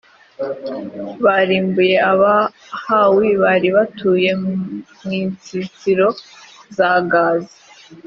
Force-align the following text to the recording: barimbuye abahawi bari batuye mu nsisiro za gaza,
barimbuye 1.23 1.95
abahawi 2.11 3.29
bari 3.43 3.69
batuye 3.75 4.29
mu 4.41 4.53
nsisiro 5.29 6.07
za 6.75 6.91
gaza, 7.11 7.57